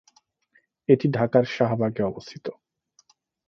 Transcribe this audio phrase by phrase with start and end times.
[0.89, 2.45] এটি ঢাকার শাহবাগে অবস্থিত।